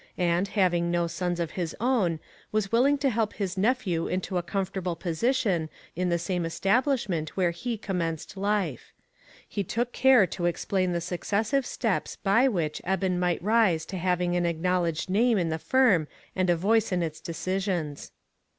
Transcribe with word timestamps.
437 0.15 0.37
and, 0.37 0.63
having 0.63 0.89
no 0.89 1.05
sons 1.05 1.39
of 1.39 1.51
his 1.51 1.75
own, 1.79 2.19
was 2.51 2.71
willing 2.71 2.97
to 2.97 3.11
help 3.11 3.33
his 3.33 3.55
nephew 3.55 4.07
into 4.07 4.39
a 4.39 4.41
comfortable 4.41 4.95
posi 4.95 5.35
tion 5.35 5.69
in 5.95 6.09
the 6.09 6.17
same 6.17 6.43
establishment 6.43 7.37
where 7.37 7.51
he 7.51 7.77
commenced 7.77 8.35
life. 8.35 8.93
He 9.47 9.63
took 9.63 9.91
care 9.93 10.25
to 10.25 10.47
explain 10.47 10.91
the 10.93 11.01
successive 11.01 11.67
steps 11.67 12.15
by 12.15 12.47
which 12.47 12.81
Eben 12.83 13.19
might 13.19 13.43
rise 13.43 13.85
to 13.85 13.97
having 13.97 14.35
an 14.35 14.47
acknowledged 14.47 15.07
name 15.07 15.37
in 15.37 15.49
the 15.49 15.59
firm 15.59 16.07
and 16.35 16.49
a 16.49 16.55
voice 16.57 16.91
in, 16.91 17.03
its 17.03 17.21
decisions. 17.21 18.11